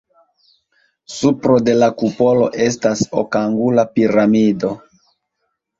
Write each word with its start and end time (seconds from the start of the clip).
Supro 1.15 1.59
de 1.67 1.75
la 1.83 1.91
kupolo 2.01 2.49
estas 2.69 3.07
okangula 3.25 3.89
piramido. 3.97 4.77